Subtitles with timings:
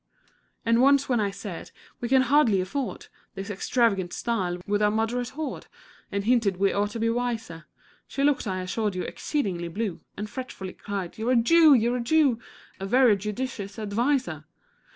[0.65, 1.69] And once when I said,
[1.99, 3.05] "We can hardly afford
[3.35, 5.67] This extravagant style, with our moderate hoard,
[6.11, 7.65] And hinted we ought to be wiser.
[8.07, 12.01] She looked, I assure you, exceedingly blue, And fretfully cried, 'You're a Jew you're a
[12.01, 12.39] Jew
[12.79, 14.45] A very ju dicious adviser!'"